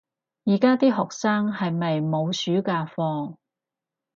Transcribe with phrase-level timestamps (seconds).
[0.45, 3.37] 而家啲學生係咪冇暑假放